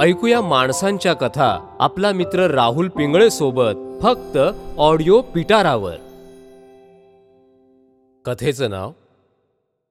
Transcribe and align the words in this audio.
ऐकूया 0.00 0.40
माणसांच्या 0.40 1.14
कथा 1.14 1.76
आपला 1.80 2.12
मित्र 2.12 2.50
राहुल 2.50 2.88
पिंगळे 2.88 3.30
सोबत 3.30 4.02
फक्त 4.02 4.38
ऑडिओ 4.78 5.20
पिटारावर. 5.20 5.96
कथेचं 8.24 8.70
नाव 8.70 8.92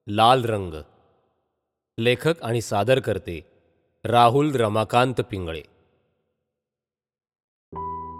लाल 0.07 0.45
रंग. 0.45 0.73
लेखक 2.00 2.43
आणि 2.43 2.61
सादर 2.61 3.00
करते 3.00 3.45
राहुल 4.05 4.55
रमाकांत 4.55 5.21
पिंगळे. 5.31 5.61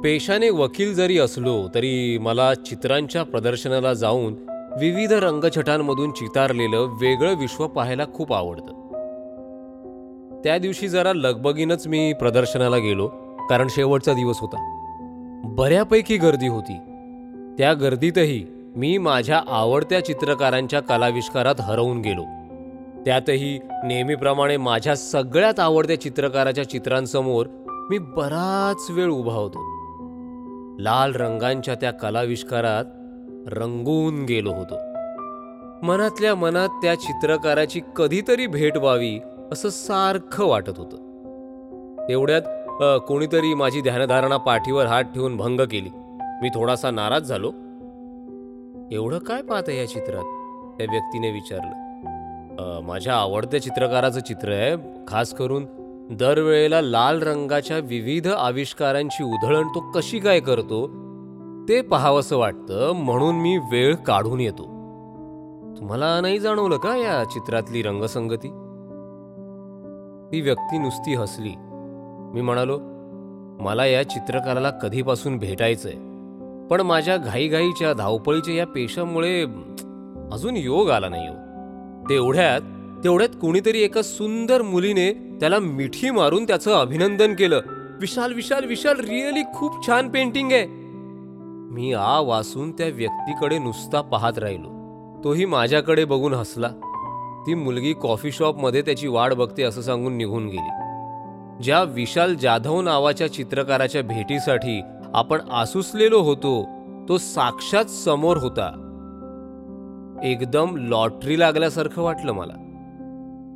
पेशाने 0.04 0.50
वकील 0.50 0.94
जरी 0.94 1.20
असलो 1.20 1.68
तरी 1.76 2.18
मला 2.18 2.56
चित्रांच्या 2.56 3.24
प्रदर्शनाला 3.24 3.94
जाऊन 3.94 4.34
विविध 4.80 5.14
रंगछटांमधून 5.14 6.12
चितारलेलं 6.12 6.80
वेगळं 6.80 7.36
विश्व 7.36 7.68
पाहायला 7.68 8.06
खूप 8.14 8.34
आवडतं. 8.34 8.83
त्या 10.44 10.58
दिवशी 10.58 10.88
जरा 10.88 11.14
लगबगीनच 11.14 11.88
मी 11.88 12.14
प्रदर्शनाला 12.14 12.78
गेलो 12.78 13.08
कारण 13.50 13.68
शेवटचा 13.70 14.14
दिवस 14.14 14.38
होता. 14.40 14.80
बऱ्यापैकी 15.46 16.18
गर्दी 16.18 16.48
होती. 16.48 16.78
त्या 17.58 17.74
गर्दीतही 17.74 18.46
मी 18.76 18.98
माझ्या 18.98 19.42
आवडत्या 19.48 20.06
चित्रकारांच्या 20.06 20.80
कलाविष्कारात 20.80 21.56
हरवून 21.62 22.02
गेलो. 22.02 22.24
त्यातही 23.06 23.60
नेहमीप्रमाणे 23.84 24.58
माझ्या 24.58 24.96
सगळ्यात 24.96 25.60
आवडत्या 25.60 26.02
चित्रकाराच्या 26.02 26.70
चित्रांसमोर 26.70 27.46
मी 27.90 27.98
बराच 27.98 28.92
वेळ 28.92 29.10
उभा 29.10 29.34
होतो. 29.34 29.60
लाल 30.80 31.16
रंगांच्या 31.16 31.76
त्या 31.76 31.92
कलाविष्कारात 31.92 32.86
रंगून 33.54 34.26
गेलो 34.26 34.52
होतो. 34.52 34.76
मनातल्या 35.84 36.36
मनात 36.36 36.70
त्या 36.70 36.96
चित्रकाराची 36.96 37.82
कधीतरी 37.96 38.48
भेट 38.48 38.78
व्हावी 38.78 39.20
असं 39.54 39.70
सारखं 39.70 40.46
वाटत 40.46 40.78
होतं. 40.78 42.06
तेवढ्यात 42.10 42.42
कोणीतरी 43.08 43.54
माझी 43.54 43.82
ध्यानधारणा 43.82 44.38
पाठीवर 44.38 44.86
हात 44.86 45.04
ठेवून 45.04 45.38
भंग 45.38 45.60
केली. 45.62 45.90
मी 46.42 46.50
थोडासा 46.50 46.92
नाराज 46.92 47.24
झालो. 47.24 47.52
एवढं 48.92 49.18
काय 49.18 49.42
पाहतं 49.42 49.72
या 49.72 49.88
चित्रात? 49.88 50.24
त्या 50.78 50.88
व्यक्तीने 50.92 51.32
विचारलं. 51.32 52.82
माझ्या 52.84 53.14
आवडत्या 53.16 53.62
चित्रकाराचं 53.62 54.20
चित्र 54.20 54.52
आहे. 54.52 54.76
खास 55.08 55.34
करून 55.34 55.66
दरवेळेला 56.12 56.82
लाल 56.82 57.22
रंगाच्या 57.22 57.78
विविध 57.78 58.28
आविष्कारांची 58.28 59.24
उधळण 59.24 59.68
तो 59.68 59.92
कशी 59.96 60.20
काय 60.20 60.40
करतो 60.40 60.86
ते 61.70 61.82
पाहावंसं 61.82 62.38
वाटतं 62.38 62.92
म्हणून 62.96 63.36
मी 63.36 63.58
वेळ 63.72 63.96
काढून 63.96 64.40
येतो. 64.40 64.64
तुम्हाला 65.78 66.20
नाही 66.22 66.40
जाणवलं 66.40 66.78
का 66.78 66.96
या 66.96 67.24
चित्रातली 67.24 67.82
रंगसंगती? 67.82 68.48
ती 70.34 70.42
व्यक्ती 70.42 70.78
नुसती 70.78 71.14
हसली. 71.14 71.52
मी 72.34 72.42
म्हणालो 72.42 72.80
मला 73.64 73.86
या 73.86 74.10
चित्रकाराला 74.10 74.70
कधीपासून 74.70 75.38
भेटायचंय. 75.38 75.94
पण 76.68 76.82
माझ्या 76.82 77.18
घाईघाईच्या 77.18 77.94
धावपळीच्या 77.94 78.54
या 78.54 78.66
पेशामुळे 78.68 79.44
अजून 80.32 80.58
योग 80.58 80.90
आला 80.90 81.10
नाही 81.10 81.28
हो. 81.28 81.34
तेवढ्यात 82.10 82.62
तेवढ्यात 83.04 83.30
कोणीतरी 83.42 83.82
एका 83.82 84.02
सुंदर 84.02 84.62
मुलीने 84.62 85.38
त्याला 85.40 85.60
मिठी 85.60 86.10
मारून 86.10 86.44
त्याचं 86.44 86.74
अभिनंदन 86.74 87.34
केलं. 87.34 87.62
विशाल 88.00 88.34
विशाल 88.34 88.66
विशाल 88.66 89.00
रिअली 89.00 89.44
खूप 89.54 89.88
छान 89.88 90.10
पेंटिंग 90.10 90.52
आहे. 90.52 90.66
मी 91.74 91.94
आ 91.94 92.20
वासून 92.20 92.72
त्या 92.72 92.88
व्यक्तीकडे 92.88 93.58
नुसता 93.58 94.02
पाहत 94.02 94.38
राहिलो. 94.38 94.70
तोही 95.24 95.46
माझ्याकडे 95.46 96.06
बघून 96.06 96.34
हसला. 96.34 96.70
ती 97.48 97.54
मुलगी 97.54 97.94
कॉफी 97.94 98.32
शॉपमध्ये 98.32 98.82
त्याची 98.82 99.08
वाट 99.08 99.34
बघते 99.34 99.64
असं 99.64 99.82
सांगून 99.82 100.14
निघून 100.14 100.46
गेली. 100.48 100.70
ज्या 101.64 101.84
विशाल 101.84 102.36
जाधव 102.36 102.82
नावाच्या 102.82 103.34
चित्रकाराच्या 103.34 104.02
भेटीसाठी 104.02 104.82
आपण 105.14 105.42
आसुसलेलो 105.52 106.20
होतो 106.22 106.68
तो 107.10 107.18
साक्षात 107.18 107.86
समोर 107.86 108.38
होता. 108.38 108.90
एकदम 110.24 110.78
लॉटरी 110.78 111.40
लागल्यासारखं 111.40 112.02
वाटलं 112.02 112.32
मला. 112.32 112.54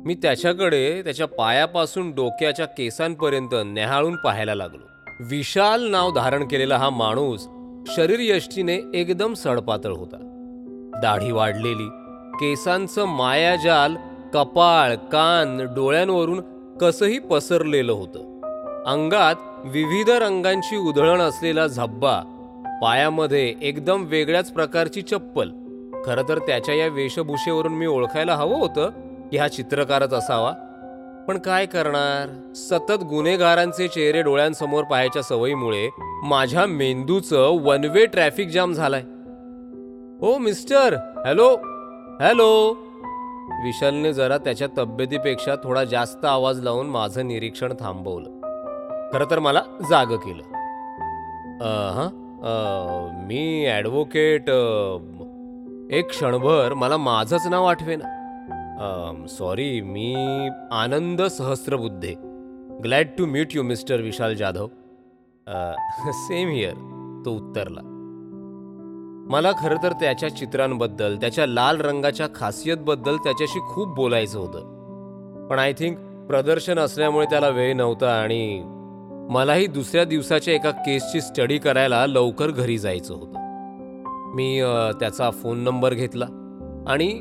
मी 0.06 0.14
त्याच्याकडे 0.14 1.02
त्याच्या 1.02 1.26
पायापासून 1.26 2.10
डोक्याच्या 2.10 2.66
केसांपर्यंत 2.66 3.54
नेहाळून 3.66 4.16
पाहायला 4.16 4.54
लागलो. 4.54 4.88
विशाल 5.20 5.88
नाव 5.88 6.10
धारण 6.10 6.48
केलेला 6.48 6.76
हा 6.76 6.90
माणूस 6.90 7.46
शरीर 7.96 8.18
यष्टीने 8.20 8.78
एकदम 8.94 9.34
सडपातळ 9.34 9.90
होता. 9.90 10.16
दाढी 11.02 11.32
वाढलेली 11.32 11.88
केसांचं 12.40 13.04
मायाजाल 13.04 13.96
कपाळ 14.34 14.94
कान 14.94 15.74
डोळ्यांवरून 15.74 16.40
कसंही 16.80 17.18
पसरलेलं 17.18 17.92
होतं. 17.92 18.18
अंगात 18.86 19.34
विविध 19.64 20.10
रंगांची 20.10 20.76
उधळण 20.76 21.20
असलेला 21.20 21.66
झब्बा 21.66 22.20
पायामध्ये 22.82 23.54
एकदम 23.62 24.04
वेगळ्याच 24.04 24.52
प्रकारची 24.52 25.02
चप्पल. 25.02 25.48
खरं 26.04 26.28
तर 26.28 26.38
त्याच्या 26.38 26.74
या 26.74 26.86
वेशभूषेवरून 26.86 27.72
मी 27.72 27.86
ओळखायला 27.86 28.34
हवं 28.34 28.58
होतं 28.58 28.90
की 29.30 29.36
हा 29.36 29.48
चित्रकारच 29.48 30.14
असावा. 30.14 30.52
पण 31.28 31.38
काय 31.38 31.66
करणार? 31.66 32.54
सतत 32.54 33.04
गुन्हेगारांचे 33.04 33.88
चेहरे 33.88 34.22
डोळ्यांसमोर 34.22 34.84
पाहायच्या 34.84 35.22
सवयीमुळे 35.22 35.88
माझ्या 36.24 36.66
मेंदूचं 36.66 37.48
वन 37.62 37.84
वे 37.84 38.06
ट्रॅफिक 38.06 38.48
जाम 38.48 38.72
झालाय. 38.72 39.02
O 40.26 40.38
mister 40.38 40.94
hello? 41.26 41.56
हॅलो. 42.20 42.72
विशालने 43.64 44.12
जरा 44.12 44.38
त्याच्या 44.38 44.68
तब्येतीपेक्षा 44.78 45.54
थोडा 45.64 45.84
जास्त 45.84 46.24
आवाज 46.24 46.60
लावून 46.60 46.86
माझं 46.86 47.28
निरीक्षण 47.28 47.72
थांबवलं. 47.80 48.30
खरं 49.12 49.24
तर 49.30 49.38
मला 49.38 49.62
जाग 49.90 50.06
केलं. 50.06 50.42
हां? 51.62 52.08
मी 53.26 53.66
ॲडव्होकेट 53.66 54.50
एक 55.92 56.08
क्षणभर 56.08 56.74
मला 56.74 56.96
माझंच 56.96 57.46
नाव 57.46 57.64
आठवेना. 57.64 59.24
Sorry 59.28 59.80
me 59.80 60.14
Anand 60.72 61.22
Sahasrabuddhe. 61.22 62.14
Glad 62.84 63.06
to 63.18 63.26
meet 63.26 63.56
you 63.56 63.62
mister 63.62 64.00
Vishal 64.00 64.34
Jadhav. 64.34 64.66
Same 66.12 66.48
here 66.48 66.74
तो 67.24 67.30
उत्तरला. 67.30 67.97
मला 69.28 69.52
खरं 69.52 69.76
तर 69.82 69.92
त्याच्या 69.92 70.36
चित्रांबद्दल 70.36 71.16
त्याच्या 71.16 71.46
लाल 71.46 71.80
रंगाच्या 71.80 72.26
खासियतबद्दल 72.34 73.16
त्याच्याशी 73.16 73.58
खूप 73.60 73.94
बोलायचं 73.94 74.38
होतं. 74.38 74.58
पण 75.50 75.58
आय 75.58 75.72
थिंक 75.72 75.98
प्रदर्शन 76.28 76.78
असल्यामुळे 76.78 77.26
त्याला 77.26 77.48
वेळ 77.48 77.74
नव्हता 77.74 78.10
आणि 78.20 78.62
मलाही 79.30 79.66
दुसऱ्या 79.66 80.04
दिवसाच्या 80.04 80.54
एका 80.54 80.70
केसची 80.70 81.20
स्टडी 81.20 81.58
करायला 81.58 82.06
लवकर 82.06 82.50
घरी 82.50 82.78
जायचं 82.78 83.14
होतं. 83.14 83.34
मी 84.34 84.62
त्याचा 85.00 85.30
फोन 85.30 85.58
नंबर 85.58 85.94
घेतला 85.94 86.26
आणि 86.88 87.20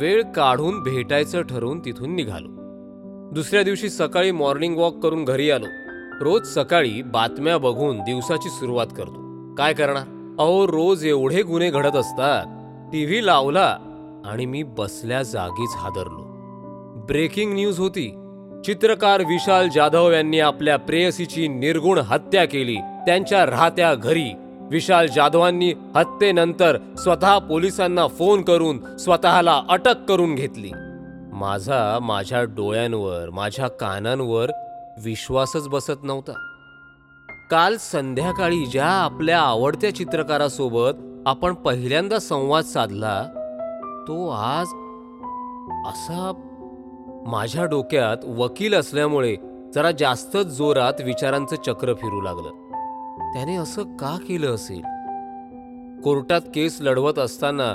वेळ 0.00 0.22
काढून 0.22 0.82
भेटायचं 0.82 1.42
ठरवून 1.42 1.84
तिथून 1.84 2.14
निघालो. 2.14 2.48
दुसऱ्या 3.32 3.62
दिवशी 3.62 3.88
सकाळी 3.88 4.30
मॉर्निंग 4.30 4.76
वॉक 4.76 4.98
करून 4.98 5.24
घरी 5.24 5.50
आलो. 5.50 5.66
रोज 6.24 6.46
सकाळी 6.46 7.02
बातम्या 7.02 7.58
बघून 7.58 7.98
दिवसाची 7.98 8.48
सुरुवात 8.48 8.86
करतो. 8.96 9.54
काय 9.54 9.72
करणार? 9.72 10.19
अहो 10.40 10.66
रोज 10.66 11.06
एवढे 11.06 11.42
गुन्हे 11.42 11.70
घडत 11.70 11.96
असतात. 11.96 12.46
टीव्ही 12.92 13.26
लावला 13.26 13.76
आणि 14.24 14.46
मी 14.46 14.62
बसल्या 14.62 15.22
जागीच 15.22 15.70
हादरलो. 15.76 16.22
ब्रेकिंग 17.06 17.54
न्यूज 17.54 17.78
होती. 17.78 18.08
चित्रकार 18.64 19.20
विशाल 19.20 19.68
जाधव 19.68 20.10
यांनी 20.10 20.40
आपल्या 20.40 20.76
प्रेयसीची 20.76 21.48
निर्गुण 21.48 21.98
हत्या 21.98 22.44
केली. 22.44 22.76
त्यांच्या 22.76 23.46
राहत्या 23.46 23.94
घरी 23.94 24.32
विशाल 24.70 25.06
जाधवांनी 25.06 25.72
हत्येनंतर 25.96 26.76
स्वतः 26.76 27.38
पोलिसांना 27.38 28.06
फोन 28.06 28.42
करून 28.42 28.96
स्वतःला 28.96 29.62
अटक 29.68 29.94
करून 30.08 30.34
घेतली. 30.34 30.70
माझा 31.32 31.98
माझ्या 32.02 32.44
डोळ्यांवर 32.44 33.30
माझ्या 33.30 33.68
कानांवर 33.68 34.50
विश्वासच 35.04 35.68
बसत 35.68 36.04
नव्हता. 36.04 36.49
काल 37.50 37.76
संध्याकाळी 37.76 38.66
ज्या 38.66 38.86
आपल्या 38.86 39.40
आवडत्या 39.40 39.94
चित्रकारासोबत 39.94 40.98
आपण 41.26 41.54
पहिल्यांदा 41.54 42.18
संवाद 42.18 42.64
साधला 42.64 43.22
तो 44.08 44.28
आज 44.28 44.66
असा 45.86 46.32
माझ्या 47.26 47.64
डोक्यात 47.64 48.16
वकील 48.24 48.74
असल्यामुळे 48.74 49.36
जरा 49.74 49.90
जास्तच 49.90 50.46
जोरात 50.46 50.92
विचारांचं 51.00 51.56
चक्र 51.56 51.94
फिरू 51.94 52.20
लागलं. 52.20 52.50
त्याने 53.32 53.56
असं 53.56 53.82
का 53.82 54.16
केलं 54.28 54.54
असेल? 54.54 54.80
कोर्टात 56.00 56.40
केस 56.54 56.78
लढवत 56.80 57.18
असताना 57.18 57.74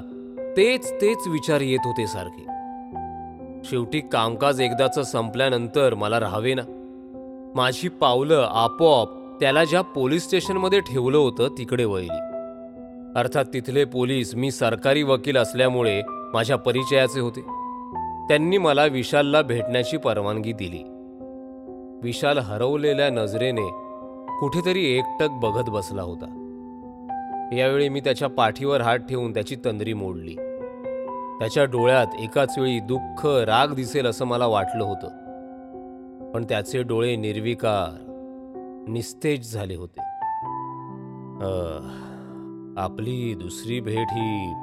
तेच 0.57 0.91
तेच 0.91 1.27
विचार 1.27 1.61
येत 1.61 1.79
होते 1.85 2.07
सारखे. 2.07 2.45
शेवटी 3.63 3.99
कामकाज 3.99 4.61
एकदाचं 4.61 5.03
संपल्यानंतर 5.03 5.93
मला 5.93 6.19
राहावे 6.19 6.53
ना. 6.53 6.61
माझी 7.55 7.89
पावलं 7.89 8.47
आपोआप 8.51 9.07
त्याला 9.39 9.63
ज्या 9.63 9.81
पोलीस 9.81 10.23
स्टेशनमध्ये 10.23 10.79
ठेवलं 10.79 11.17
होतं 11.17 11.47
तिकडे 11.57 11.85
वळली. 11.85 12.19
अर्थात 13.15 13.45
तिथले 13.53 13.85
पोलीस 13.85 14.35
मी 14.35 14.51
सरकारी 14.51 15.03
वकील 15.03 15.37
असल्यामुळे 15.37 16.01
माझ्या 16.07 16.55
परिचयाचे 16.55 17.19
होते. 17.19 17.41
त्यांनी 18.27 18.57
मला 18.57 18.85
विशालला 18.85 19.41
भेटण्याची 19.41 19.97
परवानगी 19.97 20.51
दिली. 20.51 20.83
विशाल 22.03 22.37
हरवलेल्या 22.37 23.09
नजरेने 23.09 23.69
कुठेतरी 24.39 24.97
एकटक 24.97 25.27
बघत 25.31 25.69
बसला 25.69 26.01
होता. 26.01 26.41
यावेळी 27.53 27.89
मी 27.89 27.99
त्याच्या 27.99 28.29
पाठीवर 28.29 28.81
हात 28.81 28.97
ठेवून 28.97 29.33
त्याची 29.33 29.55
तंद्री 29.65 29.93
मोडली. 29.93 30.35
त्याच्या 31.39 31.65
डोळ्यात 31.65 32.07
एकाच 32.19 32.57
वेळी 32.57 32.79
दुःख 32.79 33.25
राग 33.25 33.67
दिसेल 33.67 34.05
असं 34.05 34.25
मला 34.25 34.47
वाटलं 34.47 34.83
होतं. 34.83 35.07
पण 36.31 36.43
त्याचे 36.43 36.83
डोळे 36.83 37.15
निर्विकार 37.15 38.04
निस्तेज 38.87 39.53
झाले 39.53 39.75
होते. 39.75 40.01
आपली 42.77 43.33
दुसरी 43.33 43.79
भेट 43.79 44.07
ही 44.11 44.53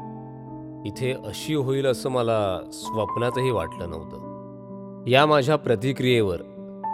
इथे 0.86 1.12
अशी 1.26 1.54
होईल 1.54 1.86
असं 1.86 2.10
मला 2.10 2.58
स्वप्नातही 2.72 3.50
वाटलं 3.50 3.90
नव्हतं. 3.90 5.04
या 5.06 5.26
माझ्या 5.26 5.56
प्रतिक्रियेवर 5.56 6.36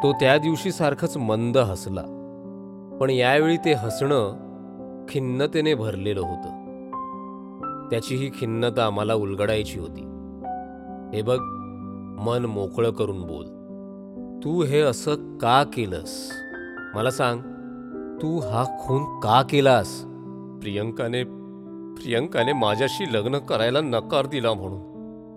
तो 0.02 0.12
त्या 0.12 0.38
दिवशी 0.38 0.72
सारखंच 0.72 1.16
मंद 1.16 1.58
हसला. 1.58 2.04
पण 3.00 3.10
यावेळी 3.10 3.56
ते 3.56 3.72
हसणं 3.72 5.06
खिन्नतेने 5.08 5.74
भरलेलं 5.74 6.20
होतं. 6.20 6.58
त्याची 7.90 8.16
ही 8.16 8.30
खिन्नता 8.30 8.86
आम्हाला 8.86 9.14
उलगडायची 9.14 9.78
होती. 9.78 10.02
हे 11.14 11.22
बघ 11.22 11.38
मन 12.26 12.44
मोकळं 12.44 12.90
करून 12.90 13.22
बोल. 13.22 13.46
तू 14.44 14.62
हे 14.62 14.80
असं 14.80 15.38
का 15.38 15.64
केलंस? 15.64 16.30
मला 16.94 17.10
सांग 17.10 17.40
तू 18.22 18.38
हा 18.38 18.64
खून 18.80 19.20
का 19.20 19.42
केलास? 19.42 20.00
प्रियंकाने 20.60 21.24
प्रियंकाने 21.94 22.52
माझ्याशी 22.52 23.12
लग्न 23.12 23.38
करायला 23.38 23.80
नकार 23.80 24.26
दिला 24.26 24.52
म्हणून. 24.54 24.80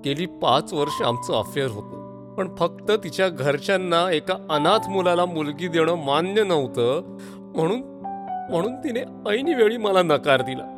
गेली 0.06 0.26
पाच 0.26 0.74
वर्ष 0.74 1.02
आमचं 1.02 1.34
अफेअर 1.34 1.68
होतं. 1.72 2.02
पण 2.36 2.56
फक्त 2.56 2.92
तिच्या 2.92 3.30
घरच्यांना 3.30 4.12
एका 4.12 4.34
अनाथ 4.50 4.90
मुलाला 4.90 5.26
मुलगी 5.26 5.68
देणं 5.68 5.96
मान्य 5.96 6.44
नव्हतं. 6.44 7.02
म्हणून 7.56 7.82
म्हणून 8.52 8.76
तिने 8.76 9.02
ऐनी 9.30 9.54
वेळी 9.54 9.78
मला 9.78 10.02
नकार 10.02 10.42
दिला. 10.42 10.78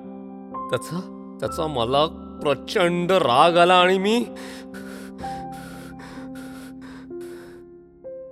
त्याचा 0.70 1.00
त्याचा 1.40 1.68
मला 1.68 2.06
प्रचंड 2.42 3.12
राग 3.12 3.58
आला 3.58 3.74
आणि 3.74 3.98
मी 3.98 4.26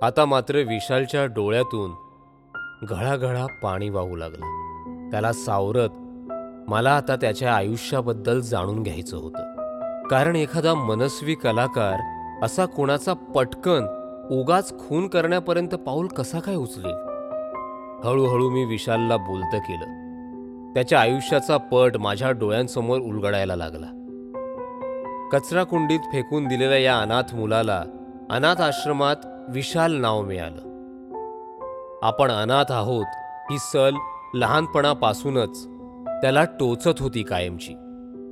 आता 0.02 0.24
मात्र 0.24 0.56
विशालच्या 0.56 1.26
डोळ्यातून 1.26 1.90
घळाघळा 2.82 3.46
पाणी 3.62 3.88
वाहू 3.88 4.16
लागलं. 4.16 4.46
त्याला 5.10 5.32
सावरत 5.32 5.88
मला 6.70 6.90
आता 6.90 7.16
त्याच्या 7.16 7.54
आयुष्याबद्दल 7.54 8.40
जाणून 8.40 8.82
घ्यायचं 8.82 9.16
होतं. 9.16 9.52
कारण 10.08 10.36
एखादा 10.36 10.74
मनस्वी 10.74 11.34
कलाकार 11.34 12.00
असा 12.44 12.66
कोणाचा 12.66 13.12
पटकन 13.12 13.86
उगाच 14.30 14.78
खून 14.78 15.08
करण्यापर्यंत 15.08 15.68
पाऊल 15.68 16.06
कसा 16.06 16.40
काय 16.40 16.54
उचलेल? 16.54 16.94
हळूहळू 18.04 18.50
मी 18.50 18.64
विशालला 18.64 19.16
बोलतं 19.16 19.58
केलं. 19.58 19.84
त्याच्या 20.74 21.00
आयुष्याचा 21.00 21.56
पट 21.56 21.96
माझ्या 21.96 22.30
डोळ्यांसमोर 22.30 23.00
उलगडायला 23.00 23.56
लागला. 23.56 23.86
कचराकुंडीत 25.32 26.00
फेकून 26.00 26.48
दिलेल्या 26.48 26.78
या 26.78 26.98
अनाथ 26.98 27.34
मुलाला 27.34 27.84
अनाथ 28.30 28.60
आश्रमात 28.60 29.16
विशाल 29.48 29.92
नाव 29.92 30.22
मिळालं. 30.22 30.71
आपण 32.02 32.30
अनाथ 32.30 32.72
आहोत 32.72 33.06
ही 33.50 33.58
सल 33.58 33.94
लहानपणापासूनच. 34.34 35.66
त्याला 36.22 36.44
टोचत 36.44 37.00
होती 37.00 37.22
कायमची. 37.22 37.74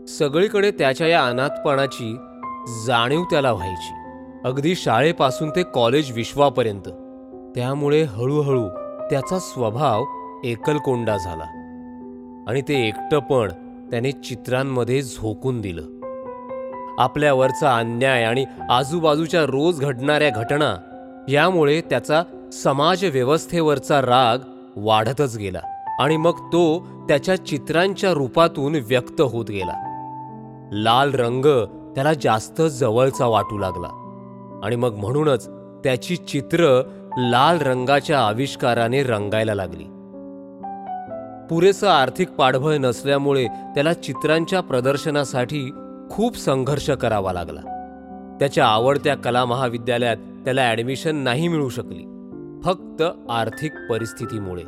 सगळीकडे 0.08 0.70
त्याच्या 0.70 1.06
या 1.06 1.24
अनाथपणाची 1.24 2.16
जाणीव 2.86 3.24
त्याला 3.24 3.52
व्हायची. 3.52 3.94
अगदी 4.44 4.74
शाळेपासून 4.74 5.50
ते 5.50 5.62
कॉलेज 5.62 6.12
विश्वापर्यंत. 6.12 6.88
त्यामुळे 7.54 8.02
हळूहळू 8.02 8.68
त्याचा 9.10 9.38
स्वभाव 9.38 10.04
एकलकोंडा 10.44 11.16
झाला. 11.16 11.44
आणि 12.48 12.60
ते 12.60 12.88
एकटंपण 12.88 13.48
त्याने 13.90 14.12
चित्रांमध्ये 14.12 15.02
झोकून 15.02 15.60
दिलं. 15.60 15.82
आपल्यावरचा 16.98 17.76
अन्याय 17.76 18.24
आणि 18.24 18.44
आजूबाजूच्या 18.70 19.42
रोज 19.42 19.80
घडणाऱ्या 19.80 20.30
घटना 20.30 20.76
यामुळे 21.28 21.80
त्याचा 21.80 22.22
समाजव्यवस्थेवरचा 22.52 24.00
राग 24.00 24.38
वाढतच 24.76 25.36
गेला 25.36 25.58
आणि 26.00 26.16
मग 26.16 26.32
तो 26.32 26.86
त्याच्या 27.08 27.46
चित्रांच्या 27.46 28.12
रूपातून 28.12 28.74
व्यक्त 28.74 29.20
होत 29.20 29.44
गेला. 29.50 29.86
लाल 30.72 31.14
रंग 31.14 31.44
त्याला 31.94 32.12
जास्त 32.14 32.62
जवळचा 32.62 33.26
वाटू 33.26 33.58
लागला 33.58 33.86
आणि 34.64 34.76
मग 34.76 34.94
म्हणूनच 34.94 35.48
त्याची 35.84 36.16
चित्र 36.16 36.82
लाल 37.18 37.58
रंगाच्या 37.58 38.20
आविष्काराने 38.20 39.02
रंगायला 39.02 39.54
लागली. 39.54 39.84
पुरेसं 41.50 41.88
आर्थिक 41.88 42.30
पाठबळ 42.30 42.76
नसल्यामुळे 42.76 43.46
त्याला 43.46 43.92
चित्रांच्या 43.92 44.60
प्रदर्शनासाठी 44.60 45.70
खूप 46.10 46.36
संघर्ष 46.36 46.90
करावा 46.90 47.32
लागला. 47.32 47.60
त्याच्या 48.40 48.66
आवडत्या 48.66 49.16
कला 49.16 49.44
महाविद्यालयात 49.44 50.16
त्याला 50.16 50.62
ॲडमिशन 50.62 51.16
नाही 51.16 51.48
मिळू 51.48 51.68
शकली. 51.68 52.19
फक्त 52.64 53.02
आर्थिक 53.30 53.72
परिस्थितीमुळे. 53.90 54.62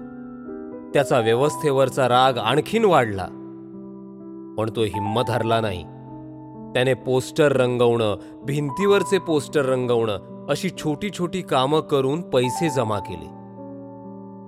त्याचा 0.93 1.21
व्यवस्थेवरचा 1.21 2.09
राग 2.09 2.39
आणखीन 2.39 2.85
वाढला. 2.85 3.25
पण 4.59 4.71
तो 4.77 4.83
हिंमत 4.83 5.31
हरला 5.31 5.61
नाही. 5.61 5.83
त्याने 6.75 6.95
पोस्टर 6.95 7.53
रंगवणं 7.53 8.17
भिंतीवरचे 8.45 9.19
पोस्टर 9.19 9.65
रंगवणं 9.65 10.47
अशी 10.49 10.71
छोटी 10.71 11.11
छोटी 11.11 11.43
कामं 11.43 11.81
करून 11.81 12.21
पैसे 12.21 12.71
जमा 12.71 12.99
केले. 12.99 13.29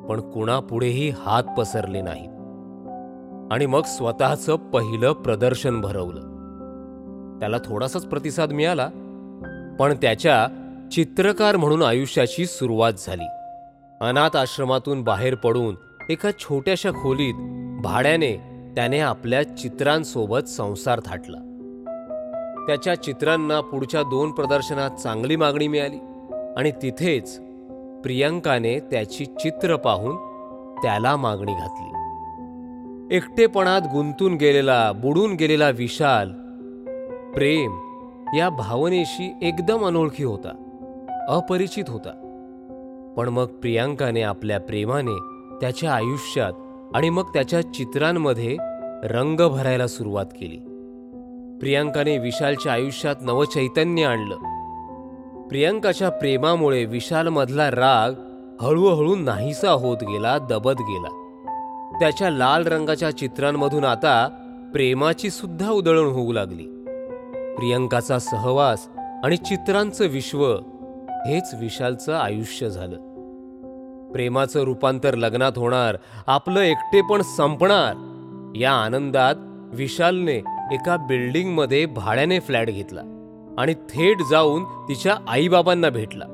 पण 0.08 0.31
कुणापुढेही 0.31 1.11
हात 1.11 1.43
पसरले 1.58 2.00
नाहीत. 2.00 2.31
आणि 3.52 3.67
मग 3.67 3.82
स्वतःचं 3.82 4.56
पहिलं 4.56 5.12
प्रदर्शन 5.12 5.81
भरवलं. 5.81 6.20
त्याला 7.41 7.56
थोडासाच 7.64 8.06
प्रतिसाद 8.06 8.52
मिळाला. 8.52 8.88
पण 9.79 9.94
त्याच्या 10.02 10.64
चित्रकार 10.94 11.56
म्हणून 11.56 11.82
आयुष्याची 11.82 12.46
सुरुवात 12.46 12.93
झाली. 12.99 13.26
अनाथ 14.00 14.37
आश्रमातून 14.37 15.02
बाहेर 15.02 15.35
पडून 15.35 15.76
एका 16.11 16.31
छोट्याशा 16.38 16.91
खोलीत 16.91 17.35
भाड्याने 17.82 18.37
त्याने 18.76 19.00
आपल्या 19.00 19.56
चित्रांसोबत 19.56 20.49
संसार 20.49 21.00
थाटला. 21.06 21.38
त्याच्या 22.67 23.02
चित्रांना 23.02 23.61
पुढच्या 23.61 24.02
दोन 24.02 24.31
प्रदर्शनात 24.31 24.91
चांगली 24.91 25.37
मागणी 25.37 25.69
मिळाली 25.69 25.99
आणि 26.56 26.70
तिथेच 26.70 27.39
प्रियंकाने 28.03 28.81
त्याची 28.81 29.24
चित्र 29.24 29.77
पाहून 29.77 30.17
त्याला 30.82 31.17
मागणी 31.17 31.53
घातली. 31.53 31.91
एकटेपणात 33.17 33.81
गुंतून 33.93 34.34
गेलेला 34.34 34.93
बुडून 34.93 35.34
गेलेला 35.34 35.70
विशाल 35.70 36.32
प्रेम 37.32 37.72
या 38.39 38.48
भावनेशी 38.48 39.34
एकदम 39.43 39.86
अनोळखी 39.86 40.24
होता. 40.24 40.64
अपरिचित 41.29 41.85
होता. 41.89 42.31
पण 43.17 43.29
मग 43.29 43.45
प्रियांकाने 43.45 44.23
आपल्या 44.23 44.61
प्रेमाने 44.61 45.19
त्याच्या 45.61 45.95
आयुष्यात 45.95 46.53
आणि 46.95 47.11
मग 47.11 47.23
त्याच्या 47.23 47.73
चित्रांमध्ये 47.75 48.57
रंग 49.05 49.49
भरायला 49.49 49.87
सुरुवात 49.87 50.27
केली. 50.27 50.57
प्रियांकाने 51.61 52.19
विशालच्या 52.19 52.73
आयुष्यात 52.73 53.17
नवचैतन्य 53.21 54.05
आणलं. 54.05 54.37
प्रियांकाच्या 55.49 56.11
प्रेमामुळे 56.11 56.85
विशालमधला 56.85 57.71
राग 57.71 58.13
हळूहळू 58.61 59.17
नाहीसा 59.17 59.71
होत 59.71 59.97
गेला 60.03 60.39
दबत 60.39 60.81
गेला. 60.81 61.21
त्याच्या 62.01 62.31
लाल 62.31 62.67
रंगाच्या 62.67 63.11
चित्रांमधून 63.11 63.85
आता 63.85 64.29
प्रेमाची 64.73 65.31
सुद्धा 65.31 65.71
उधळण 65.71 66.07
होऊ 66.07 66.33
लागली. 66.33 66.63
प्रियंकाचा 67.57 68.19
सहवास 68.19 68.89
आणि 69.25 69.37
चित्रांचं 69.37 70.07
विश्व 70.07 70.57
हेच 71.27 71.55
विशालचं 71.61 72.15
आयुष्य 72.15 72.71
झालं. 72.71 72.97
प्रेमाचं 74.13 74.61
रूपांतर 74.61 75.15
लग्नात 75.15 75.53
होणार 75.57 75.97
आपलं 76.27 76.61
एकटेपण 76.61 77.23
संपणार 77.23 77.95
या 78.57 78.73
आनंदात 78.73 79.35
विशालने 79.75 80.37
एका 80.73 80.97
बिल्डिंगमध्ये 80.97 81.87
भाड्याने 81.87 82.41
फ्लॅट 82.41 82.71
घेतला 82.71 83.01
आणि 83.59 83.75
थेट 83.75 84.17
जाऊन 84.31 84.65
तिच्या 84.65 85.17
आईबाबांना 85.29 85.91
भेटला. 85.91 86.25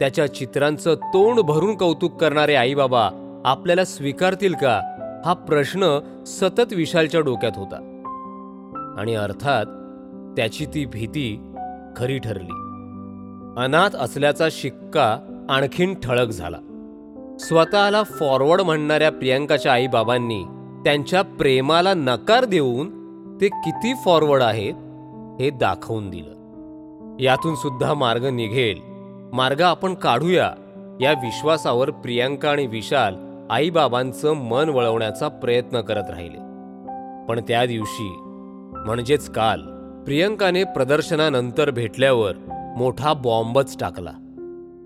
त्याच्या 0.00 0.34
चित्रांचं 0.34 0.94
तोंड 0.94 1.40
भरून 1.40 1.76
कौतुक 1.76 2.20
करणारे 2.20 2.54
आईबाबा 2.54 3.10
आपल्याला 3.44 3.84
स्वीकारतील 3.84 4.54
का 4.54 4.80
हा 5.24 5.32
प्रश्न 5.32 5.98
सतत 6.26 6.72
विशालच्या 6.72 7.20
डोक्यात 7.20 7.52
होता. 7.56 7.76
आणि 8.98 9.14
अर्थात 9.14 9.66
त्याची 10.36 10.66
ती 10.66 10.84
भीती 10.84 11.54
खरी 11.96 12.18
ठरली. 12.18 12.69
अनाथ 13.56 13.96
असल्याचा 13.96 14.48
शिक्का 14.50 15.18
आणखीन 15.50 15.94
ठळक 15.94 16.28
झाला. 16.28 16.56
स्वतःला 17.40 18.02
फॉरवर्ड 18.02 18.60
म्हणणाऱ्या 18.60 19.12
प्रियंकाच्या 19.12 19.72
आईबाबांनी 19.72 20.44
त्यांच्या 20.84 21.22
प्रेमाला 21.22 21.94
नकार 21.94 22.44
देऊन 22.44 22.90
ते 23.40 23.48
किती 23.48 23.94
फॉरवर्ड 24.04 24.42
आहेत 24.42 24.74
हे 25.40 25.50
दाखवून 25.50 26.10
दिलं. 26.10 26.30
यातून 27.20 27.54
सुद्धा 27.54 27.94
मार्ग 27.94 28.26
निघेल. 28.26 28.80
मार्ग 29.32 29.60
आपण 29.60 29.94
काढूया. 29.94 30.52
या 31.00 31.12
विश्वासावर 31.12 31.90
प्रियांका 31.90 32.50
आणि 32.50 32.66
विशाल 32.66 33.14
आईबाबांचं 33.50 34.32
मन 34.32 34.68
वळवण्याचा 34.68 35.28
प्रयत्न 35.28 35.80
करत 35.80 36.10
राहिले. 36.10 36.38
पण 37.26 37.40
त्या 37.48 37.66
दिवशी 37.66 38.14
म्हणजेच 38.86 39.30
काल 39.30 39.60
प्रियंकाने 40.04 40.64
प्रदर्शनानंतर 40.64 41.70
भेटल्यावर 41.70 42.32
मोठा 42.76 43.12
बॉम्बच 43.12 43.78
टाकला. 43.78 44.10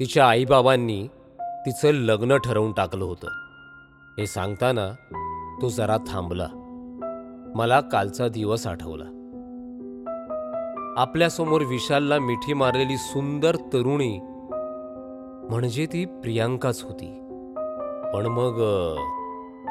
तिच्या 0.01 0.29
आईबाबांनी 0.29 1.09
तिचं 1.41 1.89
लग्न 1.89 2.37
ठरवून 2.37 2.73
टाकलं 2.73 3.05
होतं. 3.05 3.27
हे 4.19 4.27
सांगताना 4.27 4.95
तो 5.63 5.69
जरा 5.69 5.97
थांबला. 5.97 6.49
मला 7.55 7.81
कालचा 7.81 8.29
दिवस 8.29 8.67
आठवला. 8.67 9.05
आपल्यासमोर 10.97 11.61
विशालला 11.61 12.19
मिठी 12.19 12.53
मारलेली 12.53 12.97
सुंदर 12.97 13.57
तरुणी 13.57 14.19
म्हणजे 15.51 15.87
ती 15.87 16.05
प्रियांकाच 16.05 16.83
होती. 16.83 17.21
पण 18.15 18.27
मग 18.27 18.55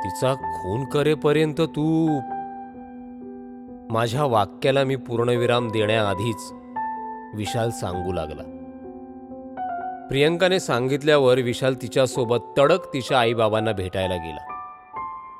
तिचा 0.03 0.33
खून 0.33 0.85
करेपर्यंत 0.85 1.61
तू 1.61 2.19
माझ्या 3.89 4.23
वाक्याला 4.23 4.83
मी 4.83 4.95
पूर्णविराम 4.95 5.69
देण्याआधीच 5.71 6.53
विशाल 7.35 7.69
सांगू 7.69 8.13
लागला. 8.13 8.43
प्रियंकाने 10.07 10.59
सांगितल्यावर 10.59 11.37
विशाल 11.37 11.75
तिच्यासोबत 11.81 12.37
तडक 12.57 12.93
तिच्या 12.93 13.19
आईबाबांना 13.19 13.71
भेटायला 13.71 14.15
गेला. 14.15 14.53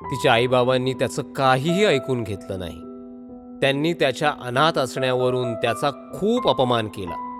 तिच्या 0.02 0.32
आईबाबांनी 0.32 0.94
त्याचं 0.94 1.22
काहीही 1.22 1.84
ऐकून 1.84 2.22
घेतलं 2.22 2.58
नाही. 2.58 2.80
त्यांनी 3.60 3.92
त्याच्या 3.92 4.32
अनाथ 4.42 4.78
असण्यावरून 4.78 5.54
त्याचा 5.54 5.90
खूप 5.90 6.48
अपमान 6.48 6.88
केला. 6.88 7.30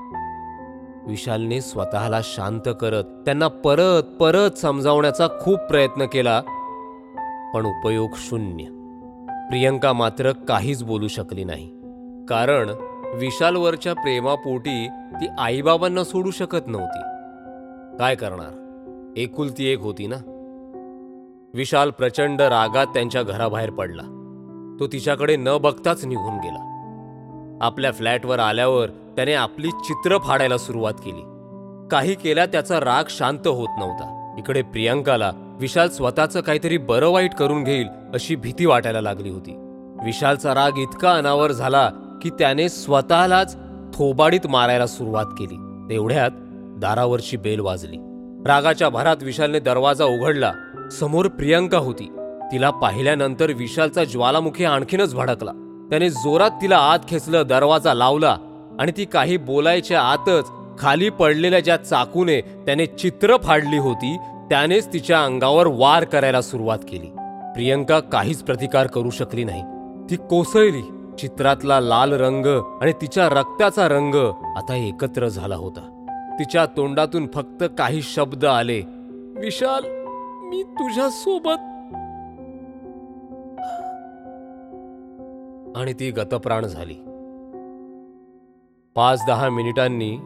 विशालने 1.07 1.61
स्वतःला 1.61 2.21
शांत 2.25 2.69
करत 2.81 3.05
त्यांना 3.05 3.49
परत 3.49 4.03
परत 4.03 4.51
समजावण्याचा 4.51 5.29
खूप 5.41 5.59
प्रयत्न 5.59 6.05
केला 6.05 6.41
पण 7.55 7.67
उपयोग 7.67 8.11
शून्य. 8.17 8.65
प्रियंका 9.51 9.93
मात्र 9.93 10.33
काहीच 10.33 10.85
बोलू 10.85 11.09
शकली 11.09 11.45
नाही. 11.45 11.67
कारण 12.29 12.71
विशालवरच्या 13.15 13.95
प्रेमापोटी 13.95 14.89
ती 14.89 15.27
आईबाबांना 15.39 16.05
सोडू 16.05 16.31
शकत 16.31 16.67
नव्हती. 16.67 16.99
काय 17.99 18.15
करणार? 18.15 18.61
एकुलती 19.17 19.67
एक 19.67 19.81
होती 19.81 20.07
ना? 20.07 20.17
विशाल 21.55 21.91
प्रचंड 21.91 22.41
रागात 22.41 22.87
त्यांच्या 22.87 23.23
घराबाहेर 23.23 23.71
पडला. 23.71 24.03
तो 24.81 24.87
तिच्याकडे 24.87 25.37
न 25.37 25.49
बघताच 25.61 26.05
निघून 26.05 26.35
गेला. 26.35 26.71
आपल्या 27.63 27.93
फ्लॅटवर 27.93 28.39
आल्यावर 28.39 28.89
त्याने 28.89 29.35
आपली 29.35 29.71
चित्र 29.71 30.19
फाडायला 30.19 30.59
सुरुवात 30.59 30.95
केली. 30.95 31.23
काही 31.91 32.15
केल्या 32.15 32.47
त्याचा 32.47 32.81
राग 32.81 33.05
शांत 33.11 33.47
होत 33.47 33.69
नव्हता. 33.79 34.35
इकडे 34.39 34.63
प्रियंकाला 34.63 35.33
विशाल 35.61 35.89
स्वतःचं 35.89 36.41
काहीतरी 36.41 36.79
बरं 36.79 37.09
वाईट 37.09 37.35
करून 37.35 37.65
घेईल 37.65 37.89
अशी 38.15 38.37
भीती 38.37 38.67
वाटायला 38.67 39.01
लागली 39.01 39.31
होती. 39.31 39.55
विशालचा 40.05 40.55
राग 40.55 40.79
इतका 40.79 41.13
अनावर 41.13 41.53
झाला 41.53 41.91
की 42.25 42.31
त्याने 42.31 42.69
स्वतःलाच 42.69 43.57
थोबाडीत 43.95 44.47
मारायला 44.47 44.87
सुरुवात 44.87 45.25
केली. 45.25 45.87
तेवढ्यात 45.91 46.31
दारावरची 46.81 47.37
बेल 47.37 47.61
वाजली. 47.61 47.97
रागाच्या 48.47 48.89
भरात 48.89 49.17
विशालने 49.23 49.61
दरवाजा 49.61 50.05
उघडला. 50.05 50.53
समोर 50.93 51.29
प्रियंका 51.29 51.79
होती. 51.79 52.13
तिला 52.53 52.71
पाहिल्यानंतर 52.71 53.53
विशालचा 53.53 54.05
ज्वालामुखी 54.05 54.65
आणखीनच 54.65 55.15
भडकला. 55.15 55.51
त्याने 55.91 56.11
जोरात 56.11 56.51
तिला 56.51 56.77
आत 56.77 56.99
खेचलं 57.09 57.43
दरवाजा 57.49 57.95
लावला 57.95 58.37
आणि 58.81 58.93
ती 58.97 59.05
काही 59.05 59.37
बोलायच्या 59.37 60.03
आतच 60.03 60.51
खाली 60.79 61.11
पडलेल्या 61.11 61.61
ज्या 61.61 61.77
चाकूने 61.77 62.41
त्याने 62.41 62.87
चित्र 62.87 63.37
फाडली 63.37 63.79
होती 63.79 64.17
त्यानेच 64.51 64.93
तिच्या 64.93 65.25
अंगावर 65.25 65.67
वार 65.67 66.05
करायला 66.05 66.43
सुरुवात 66.43 66.79
केली. 66.79 67.07
प्रियंका 67.55 68.01
काहीच 68.01 68.43
प्रतिकार 68.43 68.87
करू 68.87 69.11
शकली 69.11 69.45
नाही. 69.45 69.63
ती 70.11 70.17
कोसळली. 70.17 70.94
चित्रातला 71.19 71.81
लाल 71.81 72.13
रंग 72.13 72.47
आणि 72.83 72.93
तिच्या 72.93 73.29
रक्ताचा 73.29 73.89
रंग 73.89 74.15
आता 74.57 74.75
एकत्र 74.75 75.29
झाला 75.29 75.57
होता. 75.57 75.91
तिच्या 76.39 76.67
तोंडातून 76.67 77.27
फक्त 77.35 77.65
काही 77.79 78.03
शब्द 78.03 78.45
आले 78.45 78.81
विशाल 79.37 79.83
मी 80.49 80.63
तुझ्या 80.63 81.09
सोबत 81.11 81.71
आणि 85.77 85.93
ती 85.93 86.11
गतप्राण 86.11 86.67
झाली. 86.67 86.95
पाच 88.95 89.23
दहा 89.27 89.49
मिनिटांनी 89.49 90.19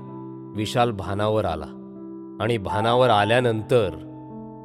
विशाल 0.54 0.90
भानावर 0.90 1.44
आला 1.44 1.66
आणि 2.40 2.58
भानावर 2.58 3.10
आल्यानंतर 3.10 3.90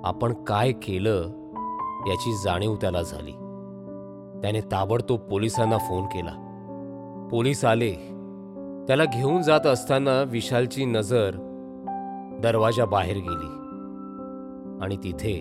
आपण 0.06 0.34
काय 0.34 0.72
केलं 0.72 1.16
याची 2.08 2.34
जाणीव 2.44 2.76
त्याला 2.76 3.02
झाली. 3.02 3.32
त्याने 4.44 4.62
ताबडतोब 4.62 5.20
पोलिसांना 5.20 5.78
फोन 5.78 6.06
केला. 6.06 6.50
पोलीस 7.32 7.66
आले. 7.66 7.92
त्याला 8.88 9.06
घेऊन 9.06 9.42
जात 9.42 9.68
असताना 9.68 10.22
विशालची 10.22 10.86
नजर 10.86 11.32
दरवाजा 12.44 12.86
बाहेर 12.86 13.16
गेली. 13.16 13.64
आणि 14.84 14.98
तिथे 14.98 15.36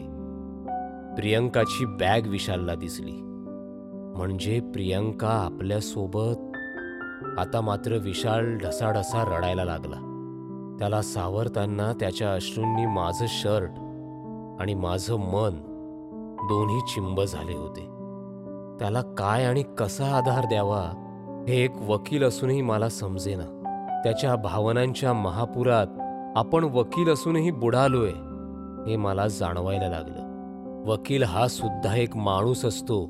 प्रियंकाची 1.16 1.84
बॅग 1.84 2.20
विशालला 2.26 2.74
दिसली. 2.74 3.12
म्हणजे 4.16 4.60
प्रियंका 4.60 5.28
आपल्यासोबत 5.28 6.52
आता 7.38 7.60
मात्र 7.60 7.96
विशाल 7.96 8.58
ढसाढसा 8.58 9.36
रडायला 9.36 9.64
लागला. 9.64 10.08
त्याला 10.78 11.02
सावरताना 11.02 11.92
त्याच्या 11.92 12.34
अश्रूंनी 12.34 12.86
माझं 12.86 13.26
शर्ट 13.28 13.70
आणि 14.62 14.74
माझं 14.74 15.16
मन 15.16 15.50
दोन्ही 16.48 16.80
चिंब 16.80 17.20
झाले 17.20 17.54
होते. 17.54 17.91
त्याला 18.78 19.02
काय 19.02 19.44
आणि 19.44 19.62
कसा 19.78 20.16
आधार 20.16 20.44
द्यावा 20.44 20.98
हे 21.48 21.64
एक 21.64 21.76
वकील 21.88 22.24
असूनही 22.24 22.62
मला 22.62 22.88
समजेना. 22.88 23.58
त्याच्या 24.04 24.36
भावनांच्या 24.36 25.12
महापुरात 25.12 25.86
आपण 26.38 26.64
वकील 26.64 27.12
असूनही 27.12 27.50
बुडालोय 27.50 28.12
हे 28.86 28.96
मला 28.96 29.28
जाणवायला 29.28 29.88
लागलं. 29.88 30.32
वकील 30.86 31.22
हा 31.22 31.48
सुद्धा 31.48 31.96
एक 31.96 32.16
माणूस 32.16 32.64
असतो 32.64 33.04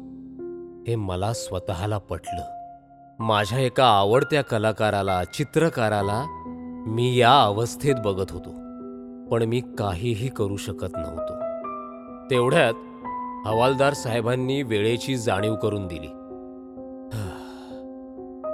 हे 0.86 0.96
मला 0.96 1.32
स्वतःला 1.32 1.98
पटलं. 1.98 2.42
माझ्या 3.18 3.58
एका 3.58 3.84
आवडत्या 3.84 4.42
कलाकाराला 4.42 5.24
चित्रकाराला 5.24 6.24
मी 6.86 7.16
या 7.16 7.42
अवस्थेत 7.42 7.94
बघत 8.04 8.30
होतो 8.30 8.50
पण 9.30 9.42
मी 9.42 9.60
काहीही 9.60 10.28
करू 10.28 10.56
शकत 10.56 10.96
नव्हतो. 10.96 11.34
तेवढ्यात 12.30 12.74
हवालदार 13.46 13.94
साहेबांनी 13.94 14.62
वेळेची 14.62 15.16
जाणीव 15.16 15.54
करून 15.54 15.86
दिली. 15.86 16.08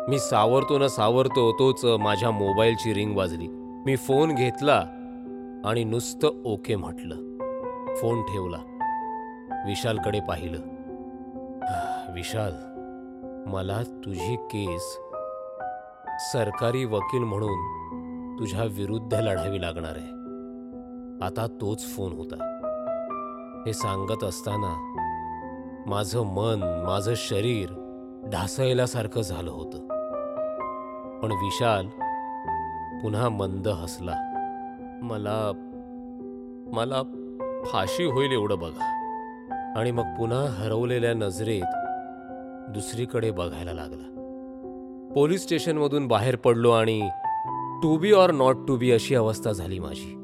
मी 0.09 0.19
सावरतो 0.19 0.79
ना 0.79 0.89
सावरतो 0.89 1.53
तोच 1.53 1.85
माझ्या 1.85 2.31
मोबाईलची 2.31 2.95
रिंग 2.95 3.17
वाजली. 3.17 3.49
मी 3.87 3.97
फोन 3.97 4.35
घेतला 4.35 4.85
आणि 5.65 5.85
नुसतं 5.85 6.29
ओके 6.45 6.77
म्हटलं. 6.77 7.15
फोन 7.95 8.23
ठेवला. 8.23 8.59
विशालकडे 9.67 10.21
पाहिलं. 10.21 10.59
विशाल 12.15 12.53
मला 13.47 13.83
तुझी 13.83 14.37
केस 14.37 14.99
सरकारी 16.33 16.85
वकील 16.85 17.23
म्हणून 17.23 17.79
तुझ्या 18.39 18.65
विरुद्ध 18.65 19.15
लढावी 19.15 19.61
लागणार 19.61 19.97
आहे. 19.97 20.19
आता 21.25 21.47
तोच 21.61 21.97
फोन 21.97 22.13
होता. 22.13 22.58
हे 23.69 23.75
सांगत 23.75 24.25
असताना 24.25 24.95
माझं 25.87 26.21
मन 26.21 26.85
माझं 26.87 27.13
शरीर 27.17 27.69
ढासळल्यासारखं 28.33 29.21
झालं 29.21 29.51
होतं. 29.51 29.79
पण 31.21 31.33
विशाल 31.33 31.87
पुन्हा 33.03 33.29
मंद 33.29 33.69
हसला. 33.69 34.15
मला 35.03 35.53
मला 36.73 37.03
फाशी 37.67 38.05
होईल 38.05 38.33
एवढं 38.33 38.59
बघा. 38.59 38.85
आणि 39.77 39.91
मग 39.91 40.03
पुन्हा 40.03 40.39
हरवलेल्या 40.39 41.15
नजरेत 41.15 41.75
दुसरीकडे 42.71 43.31
बघायला 43.31 43.73
लागला. 43.73 44.07
पोलीस 45.15 45.43
स्टेशनमधून 45.43 46.07
बाहेर 46.07 46.37
पडलो 46.37 46.71
आणि 46.71 47.09
to 47.83 47.99
be 47.99 48.13
or 48.13 48.31
not 48.31 48.57
to 48.69 48.77
be 48.77 48.93
अशी 48.93 49.15
अवस्था 49.15 49.53
झाली 49.53 49.79
माझी. 49.79 50.15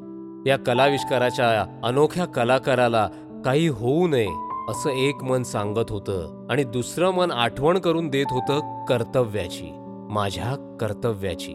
या 0.47 0.59
कलाविष्काराच्या 0.59 1.81
अनोख्या 1.85 2.25
कलाकाराला 2.25 3.09
काही 3.45 3.69
होऊ 3.69 4.09
नये 4.09 4.29
असं 4.69 4.91
एक 4.91 5.25
मन 5.25 5.43
सांगत 5.43 5.91
होतं 5.91 6.47
आणि 6.51 6.65
दुसरं 6.65 7.11
मन 7.11 7.31
आठवण 7.31 7.79
करून 7.79 8.09
देत 8.09 8.27
होतं 8.31 8.85
कर्तव्याची 8.85 9.71
माझ्या 10.11 10.77
कर्तव्याची. 10.81 11.53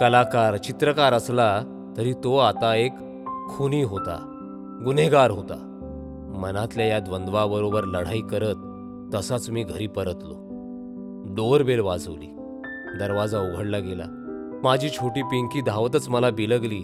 कलाकार 0.00 0.56
चित्रकार 0.56 1.12
असला 1.12 1.62
तरी 1.96 2.12
तो 2.12 2.36
आता 2.36 2.74
एक 2.74 2.92
खुनी 3.56 3.82
होता 3.82 4.28
गुन्हेगार 4.84 5.30
होता. 5.30 5.68
मनातल्या 6.36 6.86
या 6.86 6.98
द्वंद्वाबरोबर 6.98 7.84
लढाई 7.84 8.20
करत 8.20 8.54
तसाच 9.14 9.50
मी 9.50 9.62
घरी 9.62 9.86
परतलो. 9.86 10.34
डोअरबेल 11.34 11.80
वाजवली. 11.80 12.28
दरवाजा 12.98 13.38
उघडला 13.38 13.78
गेला. 13.78 14.04
माझी 14.64 14.88
छोटी 14.88 15.22
पिंकी 15.22 15.60
धावतच 15.60 16.08
मला 16.08 16.30
बिलगली. 16.30 16.80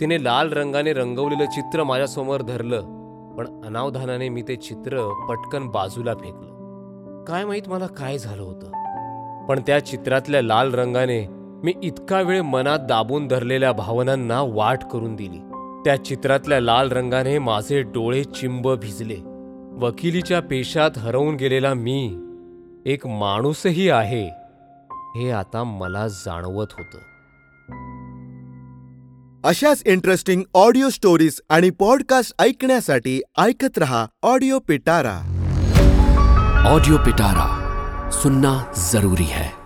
तिने 0.00 0.24
लाल 0.24 0.52
रंगाने 0.52 0.92
रंगवलेलं 0.92 1.44
चित्र 1.44 1.84
माझ्यासमोर 1.84 2.42
धरलं. 2.42 3.01
पण 3.38 3.62
अनावधानाने 3.64 4.28
मी 4.28 4.42
ते 4.42 4.56
चित्र 4.56 5.24
पटकन 5.28 5.66
बाजूला 5.66 6.14
फेकलं. 6.14 6.52
काय 7.24 7.44
माहीत 7.44 7.68
मला 7.68 7.86
काय 7.86 8.18
झालं 8.18 8.42
होतं? 8.42 8.66
पण 9.46 9.60
त्या 9.66 9.86
चित्रातल्या 9.86 10.42
लाल 10.42 10.74
रंगाने 10.74 11.26
मी 11.64 11.74
इतका 11.82 12.20
वेळ 12.20 12.40
मनात 12.40 12.78
दाबून 12.78 13.28
धरलेल्या 13.28 13.72
भावनांना 13.72 14.42
वाट 14.42 14.84
करून 14.84 15.16
दिली. 15.16 15.38
त्या 15.84 16.04
चित्रातल्या 16.04 16.60
लाल 16.60 16.92
रंगाने 16.92 17.38
माझे 17.38 17.82
डोळे 17.82 18.24
चिंब 18.24 18.68
भिजले. 18.68 19.16
वकिलीच्या 19.86 20.40
पेशात 20.40 20.90
हरवून 20.98 21.34
गेलेला 21.34 21.74
मी 21.74 22.18
एक 22.86 23.06
माणूसही 23.06 23.90
आहे 23.90 24.26
हे 24.92 25.30
आता 25.30 25.64
मला 25.64 26.08
जाणवत 26.08 26.66
होतं. 26.78 27.11
अशाच 29.44 29.82
इंटरेस्टिंग 29.86 30.42
ऑडिओ 30.54 30.88
स्टोरीज 30.90 31.40
आणि 31.48 31.70
पॉडकास्ट 31.70 32.34
ऐकण्यासाठी 32.38 33.20
ऐकत 33.38 33.78
रहा 33.78 34.06
ऑडिओ 34.22 34.58
पिटारा 34.58 35.16
ऑडिओ 36.68 36.96
पिटारा 36.96 37.48
सुनना 38.22 38.72
जरूरी 38.92 39.24
है. 39.24 39.61